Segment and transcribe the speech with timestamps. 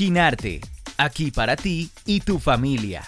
[0.00, 0.62] Ginarte,
[0.96, 3.02] aquí para ti y tu familia.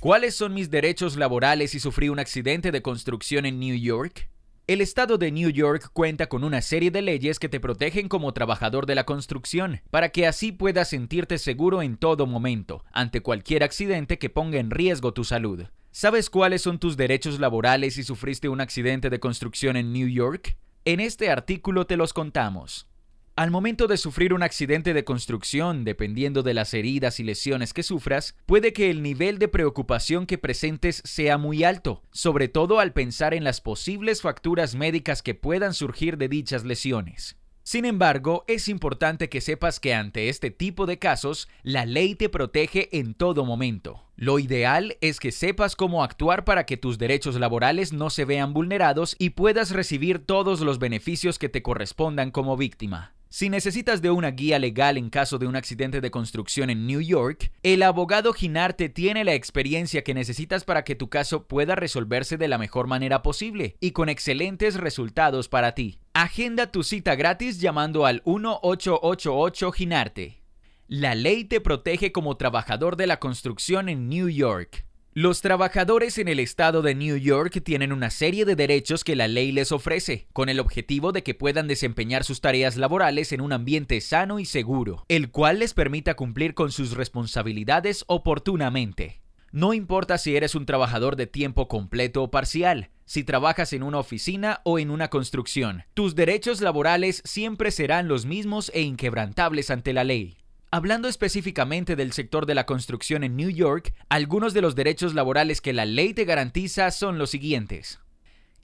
[0.00, 4.28] ¿Cuáles son mis derechos laborales si sufrí un accidente de construcción en New York?
[4.66, 8.32] El estado de New York cuenta con una serie de leyes que te protegen como
[8.32, 13.62] trabajador de la construcción, para que así puedas sentirte seguro en todo momento, ante cualquier
[13.62, 15.66] accidente que ponga en riesgo tu salud.
[15.92, 20.56] ¿Sabes cuáles son tus derechos laborales si sufriste un accidente de construcción en New York?
[20.84, 22.88] En este artículo te los contamos.
[23.34, 27.82] Al momento de sufrir un accidente de construcción, dependiendo de las heridas y lesiones que
[27.82, 32.92] sufras, puede que el nivel de preocupación que presentes sea muy alto, sobre todo al
[32.92, 37.38] pensar en las posibles facturas médicas que puedan surgir de dichas lesiones.
[37.62, 42.28] Sin embargo, es importante que sepas que ante este tipo de casos, la ley te
[42.28, 44.04] protege en todo momento.
[44.14, 48.52] Lo ideal es que sepas cómo actuar para que tus derechos laborales no se vean
[48.52, 53.14] vulnerados y puedas recibir todos los beneficios que te correspondan como víctima.
[53.32, 57.00] Si necesitas de una guía legal en caso de un accidente de construcción en New
[57.00, 62.36] York, el abogado Ginarte tiene la experiencia que necesitas para que tu caso pueda resolverse
[62.36, 65.98] de la mejor manera posible y con excelentes resultados para ti.
[66.12, 70.42] Agenda tu cita gratis llamando al 1888 Ginarte.
[70.86, 74.84] La ley te protege como trabajador de la construcción en New York.
[75.14, 79.28] Los trabajadores en el estado de New York tienen una serie de derechos que la
[79.28, 83.52] ley les ofrece, con el objetivo de que puedan desempeñar sus tareas laborales en un
[83.52, 89.20] ambiente sano y seguro, el cual les permita cumplir con sus responsabilidades oportunamente.
[89.50, 93.98] No importa si eres un trabajador de tiempo completo o parcial, si trabajas en una
[93.98, 99.92] oficina o en una construcción, tus derechos laborales siempre serán los mismos e inquebrantables ante
[99.92, 100.41] la ley.
[100.74, 105.60] Hablando específicamente del sector de la construcción en New York, algunos de los derechos laborales
[105.60, 108.00] que la ley te garantiza son los siguientes.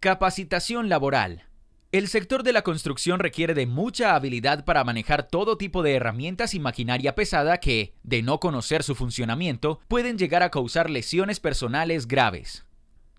[0.00, 1.44] Capacitación laboral.
[1.92, 6.54] El sector de la construcción requiere de mucha habilidad para manejar todo tipo de herramientas
[6.54, 12.08] y maquinaria pesada que, de no conocer su funcionamiento, pueden llegar a causar lesiones personales
[12.08, 12.64] graves.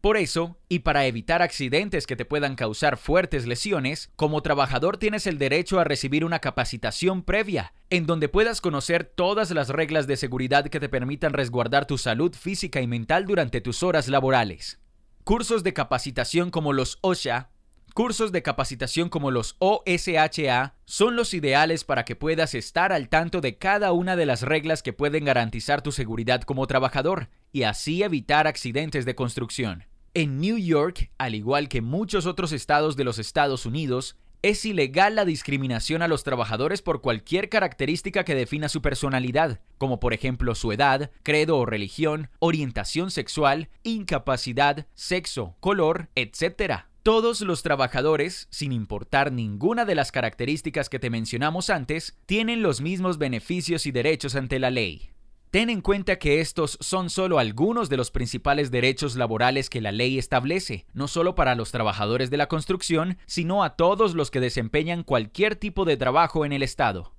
[0.00, 5.26] Por eso, y para evitar accidentes que te puedan causar fuertes lesiones, como trabajador tienes
[5.26, 10.16] el derecho a recibir una capacitación previa, en donde puedas conocer todas las reglas de
[10.16, 14.78] seguridad que te permitan resguardar tu salud física y mental durante tus horas laborales.
[15.24, 17.50] Cursos de capacitación como los OSHA,
[17.92, 23.40] cursos de capacitación como los OSHA son los ideales para que puedas estar al tanto
[23.40, 28.04] de cada una de las reglas que pueden garantizar tu seguridad como trabajador y así
[28.04, 29.87] evitar accidentes de construcción.
[30.18, 35.14] En New York, al igual que muchos otros estados de los Estados Unidos, es ilegal
[35.14, 40.56] la discriminación a los trabajadores por cualquier característica que defina su personalidad, como por ejemplo
[40.56, 46.86] su edad, credo o religión, orientación sexual, incapacidad, sexo, color, etc.
[47.04, 52.80] Todos los trabajadores, sin importar ninguna de las características que te mencionamos antes, tienen los
[52.80, 55.12] mismos beneficios y derechos ante la ley.
[55.50, 59.92] Ten en cuenta que estos son solo algunos de los principales derechos laborales que la
[59.92, 64.40] ley establece, no solo para los trabajadores de la construcción, sino a todos los que
[64.40, 67.14] desempeñan cualquier tipo de trabajo en el Estado.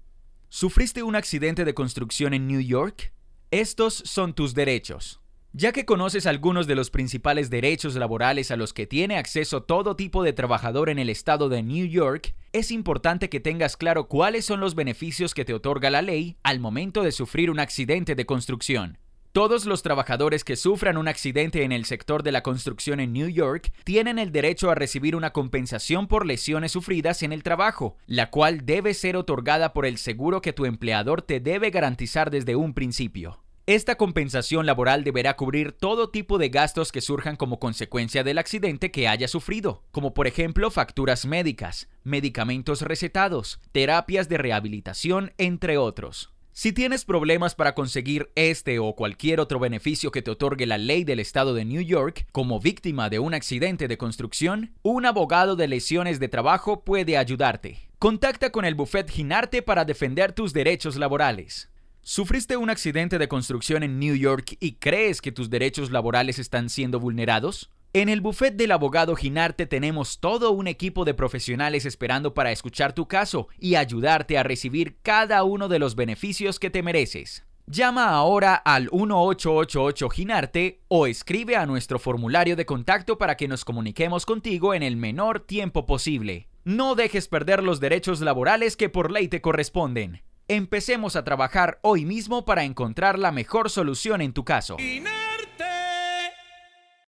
[0.48, 3.14] ¿Sufriste un accidente de construcción en New York?
[3.50, 5.20] Estos son tus derechos.
[5.54, 9.96] Ya que conoces algunos de los principales derechos laborales a los que tiene acceso todo
[9.96, 14.46] tipo de trabajador en el estado de New York, es importante que tengas claro cuáles
[14.46, 18.28] son los beneficios que te otorga la ley al momento de sufrir un accidente de
[18.28, 19.00] construcción.
[19.32, 23.30] Todos los trabajadores que sufran un accidente en el sector de la construcción en New
[23.30, 28.30] York tienen el derecho a recibir una compensación por lesiones sufridas en el trabajo, la
[28.30, 32.76] cual debe ser otorgada por el seguro que tu empleador te debe garantizar desde un
[32.76, 33.40] principio.
[33.70, 38.90] Esta compensación laboral deberá cubrir todo tipo de gastos que surjan como consecuencia del accidente
[38.90, 46.34] que haya sufrido, como por ejemplo facturas médicas, medicamentos recetados, terapias de rehabilitación, entre otros.
[46.52, 51.04] Si tienes problemas para conseguir este o cualquier otro beneficio que te otorgue la ley
[51.04, 55.68] del estado de New York como víctima de un accidente de construcción, un abogado de
[55.68, 57.88] lesiones de trabajo puede ayudarte.
[58.00, 61.70] Contacta con el Buffet Ginarte para defender tus derechos laborales.
[62.12, 66.72] ¿Sufriste un accidente de construcción en New York y crees que tus derechos laborales están
[66.72, 67.70] siendo vulnerados?
[67.94, 72.94] En el buffet del abogado Ginarte tenemos todo un equipo de profesionales esperando para escuchar
[72.94, 77.46] tu caso y ayudarte a recibir cada uno de los beneficios que te mereces.
[77.68, 83.64] Llama ahora al 1888 Ginarte o escribe a nuestro formulario de contacto para que nos
[83.64, 86.48] comuniquemos contigo en el menor tiempo posible.
[86.64, 90.24] No dejes perder los derechos laborales que por ley te corresponden.
[90.52, 94.78] Empecemos a trabajar hoy mismo para encontrar la mejor solución en tu caso.